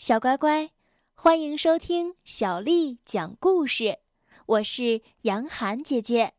[0.00, 0.70] 小乖乖，
[1.14, 3.98] 欢迎收听小丽讲故事。
[4.46, 6.32] 我是杨涵姐姐，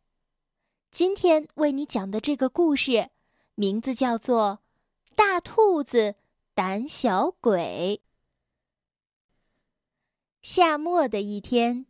[0.90, 3.12] 今天为你讲的这个故事
[3.54, 4.62] 名字叫做
[5.16, 6.16] 《大兔子
[6.56, 8.02] 胆小鬼》。
[10.42, 11.86] 夏末的一天，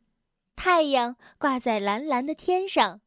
[0.58, 3.00] 太阳挂在蓝蓝的天上，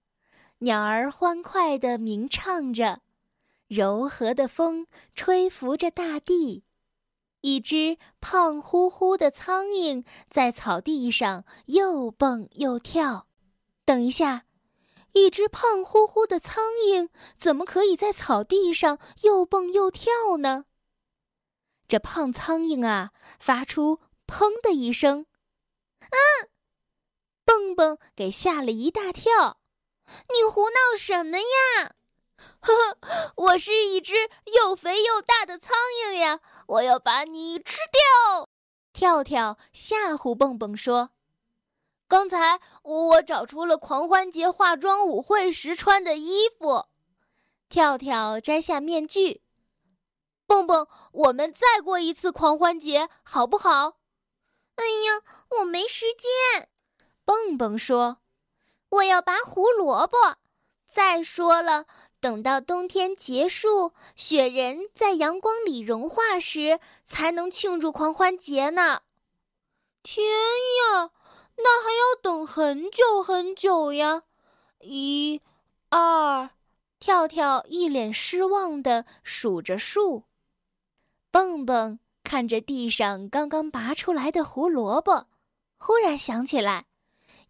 [0.61, 3.03] 鸟儿欢快地鸣唱着，
[3.67, 6.65] 柔和的风吹拂着大地。
[7.45, 13.27] 一只胖乎乎的苍蝇在草地上又蹦又跳。
[13.85, 14.47] 等一下，
[15.13, 20.65] 一只胖乎乎的苍蝇怎么可以在草地上又蹦又跳呢？
[21.87, 25.27] 这胖苍蝇啊，发出“砰”的一声，
[26.01, 26.49] 嗯，
[27.45, 29.59] 蹦蹦给吓了一大跳。
[30.33, 31.95] 你胡闹什么呀？
[32.61, 36.41] 呵呵，我是一只又肥又大的苍蝇呀！
[36.67, 38.49] 我要把你吃掉！
[38.93, 41.11] 跳跳吓唬蹦蹦说
[42.09, 46.87] ：“刚才我找出了狂欢节化妆舞会时穿的衣服。”
[47.69, 49.43] 跳跳摘下面具，
[50.47, 53.99] 蹦蹦，我们再过一次狂欢节好不好？
[54.77, 55.23] 哎呀，
[55.59, 56.69] 我没时间。
[57.25, 58.19] 蹦蹦说
[58.91, 60.17] ：“我要拔胡萝卜。
[60.87, 61.87] 再说了。”
[62.25, 69.03] 等到冬天结束，雪人在阳光里融化时，才能庆祝狂欢节呢。
[70.03, 71.11] 天呀，
[71.59, 74.23] 那还要等很久很久呀！
[74.81, 75.43] 一、
[75.91, 76.49] 二，
[76.99, 80.25] 跳跳一脸失望地数着数。
[81.31, 85.27] 蹦蹦看着地上刚刚拔出来的胡萝卜，
[85.77, 86.87] 忽然想起来。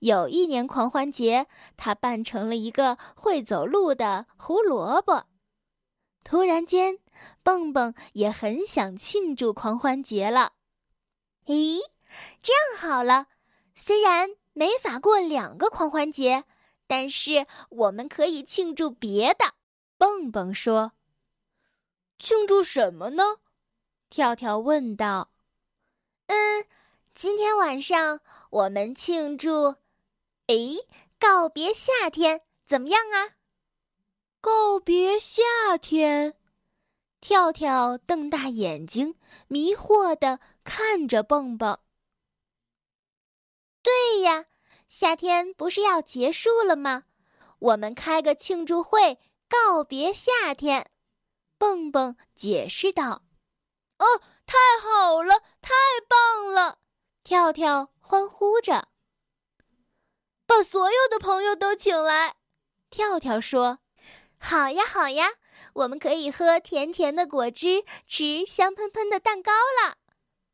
[0.00, 5.26] 有一年狂欢节，他扮成了一个会走路的胡萝卜。
[6.22, 6.98] 突然间，
[7.42, 10.52] 蹦蹦也很想庆祝狂欢节了。
[11.46, 11.80] 咦，
[12.42, 13.26] 这样好了，
[13.74, 16.44] 虽然没法过两个狂欢节，
[16.86, 19.54] 但是我们可以庆祝别的。
[19.98, 20.92] 蹦蹦说
[22.18, 23.22] ：“庆祝什么呢？”
[24.08, 25.30] 跳跳问道。
[26.26, 26.64] “嗯，
[27.14, 29.76] 今天晚上我们庆祝。”
[30.46, 30.54] 哎，
[31.18, 33.36] 告别夏天怎么样啊？
[34.42, 35.42] 告别夏
[35.80, 36.38] 天，
[37.18, 39.18] 跳跳瞪大眼睛，
[39.48, 41.78] 迷惑的看着蹦蹦。
[43.82, 44.44] 对呀，
[44.86, 47.04] 夏天不是要结束了吗？
[47.60, 49.18] 我们开个庆祝会
[49.48, 50.90] 告别夏天。
[51.56, 53.22] 蹦蹦解释道
[53.96, 55.72] ：“哦，太好了，太
[56.06, 56.80] 棒了！”
[57.24, 58.88] 跳跳欢呼着。
[60.54, 62.36] 把所有的朋友都请来，
[62.88, 63.80] 跳跳说
[64.38, 65.30] ：“好呀，好呀，
[65.72, 69.96] 我们可以喝甜甜的果汁，吃香喷喷的蛋糕了。”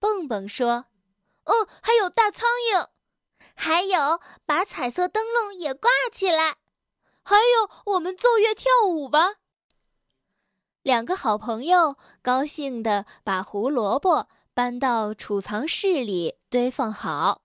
[0.01, 0.87] 蹦蹦说
[1.45, 2.87] ：“哦，还有大苍蝇，
[3.55, 6.57] 还有把彩色灯笼也挂起来，
[7.23, 9.35] 还有我们奏乐跳舞吧。”
[10.81, 17.43] 两个好朋友高兴地把胡萝卜搬到储藏室里堆放好。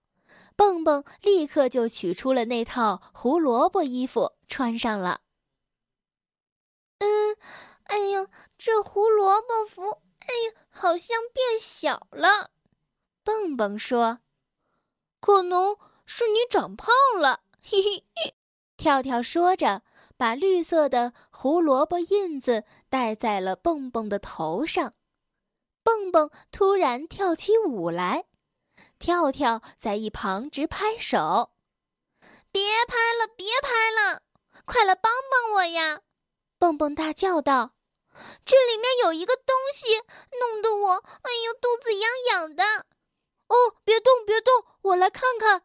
[0.55, 5.21] 蹦蹦立刻就取出了那套胡萝卜衣服，穿上了。
[6.99, 7.35] 嗯，
[7.83, 8.27] 哎呀，
[8.57, 12.51] 这胡萝卜服，哎呀，好像变小了。
[13.23, 14.19] 蹦蹦说
[15.19, 18.35] ：“可能是你长胖了。”嘿嘿嘿。
[18.77, 19.83] 跳跳说着，
[20.15, 24.93] 把绿色的胡萝卜印子戴在了蹦蹦的头上。
[25.83, 28.25] 蹦蹦突然跳起舞来。
[28.97, 31.51] 跳跳在一旁直拍手，
[32.51, 34.23] 别拍了，别拍了，
[34.65, 36.01] 快来帮帮我呀！
[36.57, 37.75] 蹦蹦大叫道
[38.45, 40.01] ：“这里面有一个东西，
[40.39, 42.63] 弄得我哎呦肚子痒痒的。”
[43.47, 45.63] 哦，别动，别动，我来看看。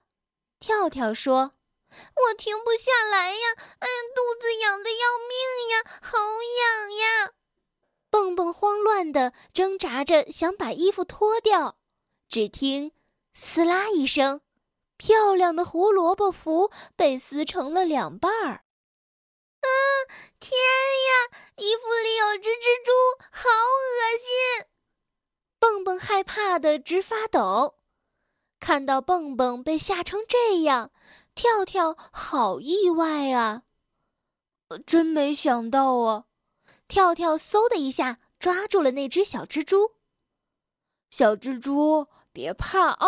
[0.58, 1.54] 跳跳说
[1.90, 7.32] ：“我停不下来呀，哎，肚子痒的要命呀，好痒呀！”
[8.10, 11.78] 蹦蹦慌乱地挣扎着想把衣服脱掉，
[12.28, 12.92] 只听。
[13.32, 14.40] 撕拉一声，
[14.96, 18.64] 漂亮的胡萝卜服被撕成了两半儿。
[19.60, 19.68] 嗯，
[20.38, 21.38] 天呀！
[21.56, 22.92] 衣服里有只蜘蛛，
[23.30, 24.66] 好恶心！
[25.58, 27.76] 蹦蹦害怕的直发抖。
[28.58, 30.90] 看到蹦蹦被吓成这样，
[31.34, 33.62] 跳跳好意外啊！
[34.86, 36.24] 真没想到啊！
[36.88, 39.92] 跳跳嗖的一下抓住了那只小蜘蛛。
[41.10, 42.06] 小蜘蛛。
[42.32, 43.06] 别怕啊！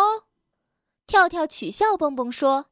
[1.07, 2.67] 跳跳取笑蹦蹦说：“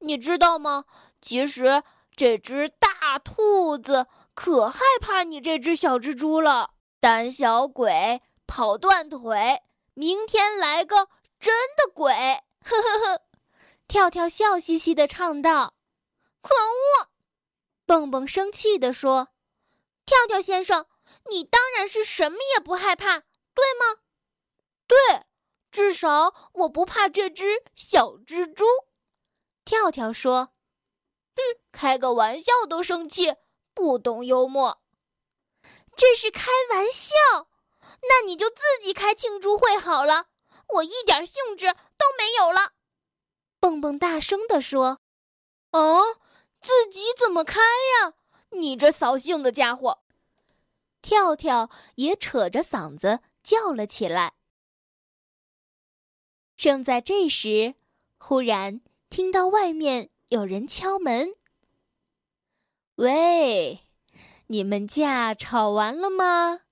[0.00, 0.84] 你知道吗？
[1.20, 1.82] 其实
[2.14, 6.70] 这只大兔子可害怕你这只小蜘蛛了。
[7.00, 9.62] 胆小鬼，跑断腿，
[9.94, 11.08] 明天来个
[11.38, 12.12] 真的鬼！
[12.64, 13.22] 呵呵呵。
[13.86, 15.74] 跳跳笑嘻嘻的唱道
[16.42, 17.08] ：“可恶！”
[17.86, 19.28] 蹦蹦生气地说
[20.04, 20.86] ：“跳跳先生，
[21.30, 23.20] 你当然是什么也不害怕，
[23.54, 24.00] 对吗
[24.86, 25.26] ？”“对，
[25.70, 28.64] 至少我不怕这只小蜘蛛。”
[29.64, 30.52] 跳跳说
[31.36, 31.42] ：“哼，
[31.72, 33.34] 开个玩笑都生气，
[33.74, 34.80] 不懂幽默。
[35.96, 37.14] ”“这是开玩笑，
[38.08, 40.26] 那你就自己开庆祝会好了，
[40.74, 42.72] 我一点兴致都没有了。”
[43.60, 45.00] 蹦蹦大声地说
[45.72, 46.18] ：“哦，
[46.60, 48.14] 自己怎么开呀？
[48.50, 50.02] 你这扫兴的家伙！”
[51.02, 54.37] 跳跳也扯着嗓子叫了起来。
[56.58, 57.76] 正在这时，
[58.18, 61.34] 忽然听到外面有人敲门。
[62.96, 63.78] “喂，
[64.48, 66.62] 你们架吵完了吗？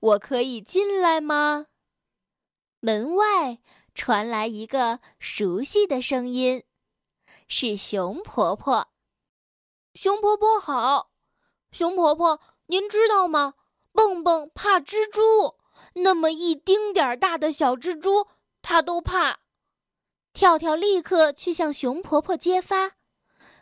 [0.00, 1.68] 我可以进来吗？”
[2.80, 3.58] 门外。
[3.98, 6.64] 传来一个熟悉的声音，
[7.48, 8.88] 是熊婆婆。
[9.94, 11.12] 熊婆婆好，
[11.72, 13.54] 熊婆婆，您知道吗？
[13.92, 15.56] 蹦蹦怕蜘蛛，
[15.94, 18.26] 那么一丁点儿大的小蜘蛛，
[18.68, 19.38] 它都怕。
[20.32, 22.96] 跳跳立刻去向熊婆婆揭发，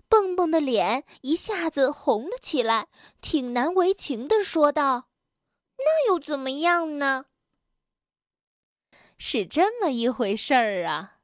[0.08, 2.88] 蹦蹦的脸一下子红了起来，
[3.20, 5.10] 挺难为情的说道
[5.76, 7.26] ：“那又怎么样呢？”
[9.18, 11.18] 是这么一回事儿啊，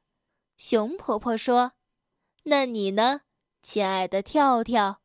[0.57, 1.71] 熊婆婆说
[2.45, 3.21] ：“那你呢，
[3.63, 5.01] 亲爱的跳跳？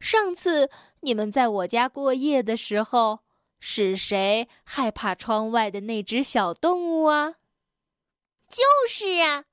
[0.00, 3.20] 上次你们在我家过夜的时候，
[3.60, 7.34] 是谁害怕窗外的那只小动物啊
[8.54, 9.44] ？”“就是啊。”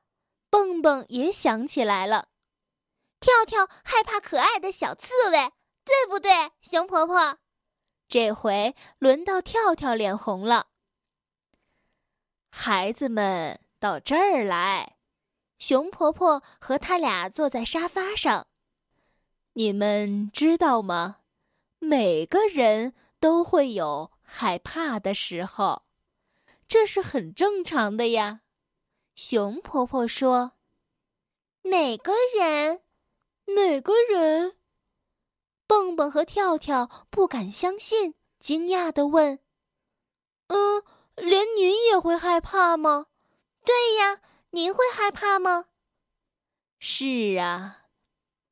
[0.52, 2.28] 蹦蹦也想起来了
[3.20, 5.52] ，“跳跳害怕可爱的小刺猬，
[5.86, 7.40] 对不对，熊婆婆？”
[8.10, 10.68] 这回轮到跳跳脸红了。
[12.50, 14.98] 孩子们到这儿来，
[15.58, 18.48] 熊婆婆和他俩坐在沙发上。
[19.54, 21.20] 你们知道吗？
[21.80, 25.84] 每个人都会有害怕的时候，
[26.68, 28.42] 这是很正常的呀。
[29.16, 30.54] 熊婆婆说
[31.62, 32.82] ：“每个人，
[33.46, 34.56] 每个人。”
[35.68, 39.40] 蹦蹦和跳跳不敢相信，惊讶地问
[40.48, 40.84] ：“嗯？”
[41.18, 43.08] 连您也会害怕吗？
[43.64, 44.22] 对呀，
[44.52, 45.66] 您会害怕吗？
[46.80, 47.84] 是啊，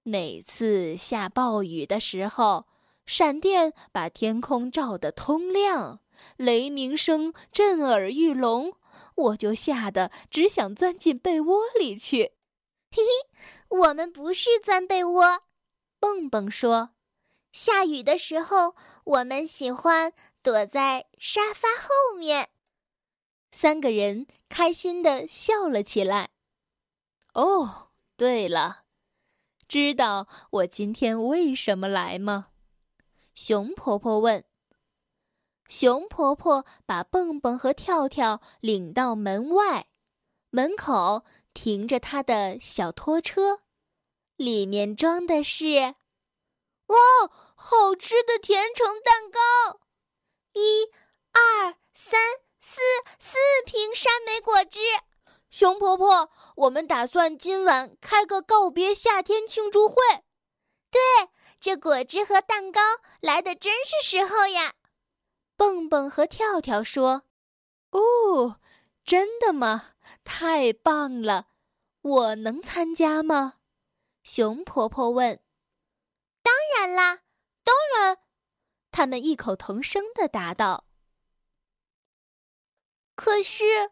[0.03, 2.67] 每次下暴雨的时候，
[3.05, 6.01] 闪电把天空照得通亮，
[6.35, 8.73] 雷鸣声震耳欲聋，
[9.19, 12.33] 我就吓得只想钻进被窝里去。
[12.91, 15.43] 嘿嘿，我们不是钻被窝，
[15.99, 16.91] 蹦蹦说，
[17.51, 22.49] 下雨的时候，我们喜欢躲在沙发后面。
[23.51, 26.29] 三个人开心的笑了起来。
[27.33, 28.85] 哦，对了，
[29.67, 32.47] 知道我今天为什么来吗？
[33.33, 34.43] 熊婆婆问。
[35.69, 39.87] 熊婆婆把蹦蹦和跳跳领到门外，
[40.49, 41.23] 门口
[41.53, 43.61] 停着她的小拖车，
[44.35, 45.95] 里面装的是，
[46.87, 46.97] 哇，
[47.55, 49.79] 好吃的甜橙蛋糕！
[50.51, 50.89] 一、
[51.31, 52.19] 二、三。
[52.61, 52.81] 四
[53.17, 54.79] 四瓶山莓果汁，
[55.49, 59.95] 熊婆婆，我们打算今晚开个告别夏天庆祝会。
[60.91, 61.01] 对，
[61.59, 62.79] 这果汁和蛋糕
[63.21, 64.75] 来的真是时候呀！
[65.59, 67.23] 蹦蹦和跳跳说
[67.91, 68.61] ：“哦，
[69.03, 69.89] 真的吗？
[70.23, 71.47] 太棒了！
[72.01, 73.55] 我能参加吗？”
[74.23, 75.41] 熊婆婆问。
[76.41, 77.23] “当然啦，
[77.65, 78.19] 当然！”
[78.89, 80.85] 他们异口同声的答道。
[83.15, 83.91] 可是，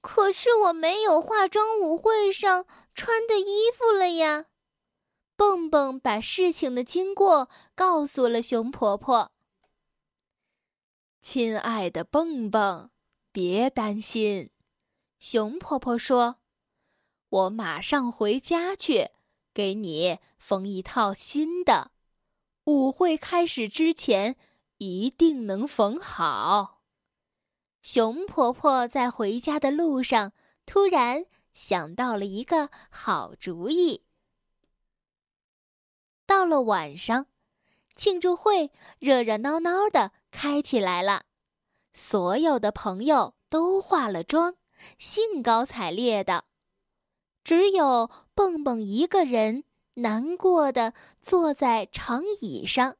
[0.00, 4.44] 可是我没有化妆舞会上穿的衣服了呀！
[5.34, 9.32] 蹦蹦把事情的经过告诉了熊婆婆。
[11.30, 12.88] 亲爱的蹦蹦，
[13.32, 14.48] 别担心，
[15.20, 16.36] 熊婆婆说
[17.28, 19.10] ：“我马上回家去，
[19.52, 21.90] 给你缝一套新的。
[22.64, 24.36] 舞会开始之前，
[24.78, 26.80] 一定能缝好。”
[27.82, 30.32] 熊婆婆在回家的路上，
[30.64, 34.02] 突然想到了一个好主意。
[36.24, 37.26] 到了晚上，
[37.94, 41.24] 庆祝会热热闹闹的开起来了，
[41.92, 44.56] 所有的朋友都化了妆，
[44.98, 46.44] 兴高采烈的，
[47.42, 52.96] 只有蹦蹦一个人难过的坐在长椅上。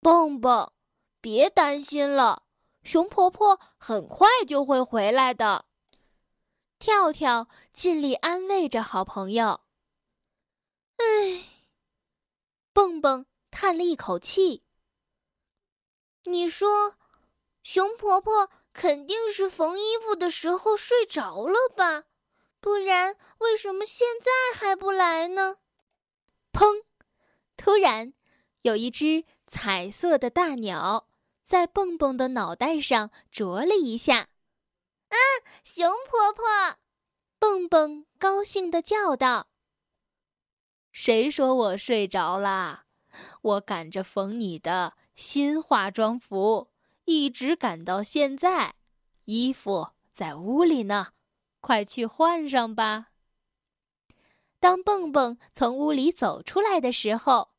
[0.00, 0.72] 蹦蹦，
[1.20, 2.44] 别担心了。
[2.82, 5.64] 熊婆婆很快就会回来的。
[6.78, 9.62] 跳跳尽力安慰着好朋友。
[10.96, 11.44] 唉，
[12.72, 14.65] 蹦蹦叹了一口气。
[16.26, 16.96] 你说，
[17.62, 22.04] 熊婆婆肯定是缝衣服的时候睡着了吧？
[22.60, 25.56] 不然为什么现在还不来呢？
[26.52, 26.84] 砰！
[27.56, 28.12] 突然，
[28.62, 31.08] 有一只彩色的大鸟
[31.42, 34.28] 在蹦蹦的脑袋上啄了一下。
[35.08, 35.16] 嗯，
[35.64, 36.44] 熊婆婆，
[37.38, 39.48] 蹦蹦高兴地叫道
[40.90, 42.86] ：“谁说我睡着啦？
[43.42, 46.68] 我赶着缝你的新化妆服，
[47.06, 48.74] 一直赶到现在，
[49.24, 51.08] 衣服在屋里呢，
[51.60, 53.08] 快去换上吧。”
[54.60, 57.50] 当蹦蹦从屋里走出来的时候，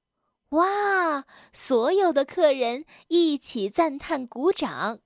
[0.50, 1.26] 哇！
[1.52, 5.00] 所有的客人一起赞叹、鼓掌。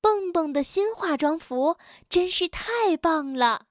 [0.00, 1.76] 蹦蹦的新化妆服
[2.08, 3.66] 真是太棒了，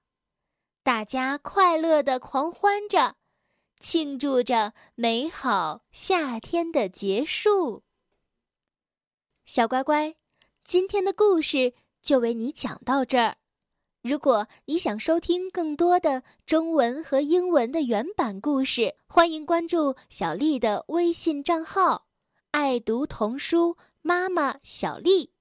[0.83, 3.15] 大家快乐的狂欢着，
[3.79, 7.83] 庆祝着美好夏天的结束。
[9.47, 10.13] 小乖乖，
[10.65, 13.37] 今天的故事就为你讲到这儿。
[14.01, 22.09] 如果你想收听更多的中文和英文的原版故事，欢迎关注小丽的微信账号
[22.51, 25.31] “爱读童书妈妈小丽”。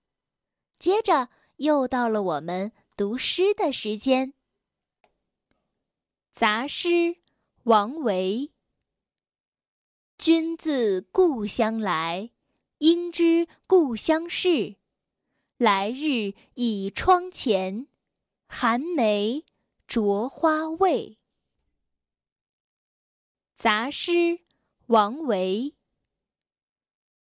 [0.78, 4.34] 接着又到了我们读诗的时间。
[6.32, 7.16] 杂诗，
[7.64, 8.52] 王维。
[10.16, 12.30] 君自故乡来，
[12.78, 14.76] 应知故乡事。
[15.56, 17.86] 来日倚窗前，
[18.46, 19.44] 寒梅
[19.86, 21.16] 著花未。
[23.56, 24.40] 杂诗，
[24.86, 25.74] 王维。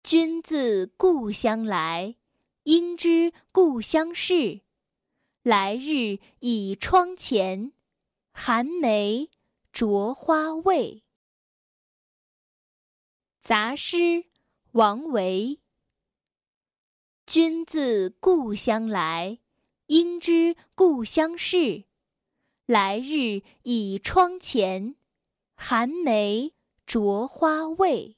[0.03, 2.17] 君自故乡来。
[2.65, 4.61] 应知故乡事，
[5.43, 7.73] 来日倚窗前，
[8.35, 9.31] 寒梅
[9.73, 11.03] 著花未。
[13.41, 14.27] 杂诗，
[14.73, 15.61] 王维。
[17.25, 19.39] 君自故乡来，
[19.87, 21.85] 应知故乡事。
[22.67, 24.95] 来日倚窗前，
[25.55, 26.53] 寒梅
[26.87, 28.18] 著花未。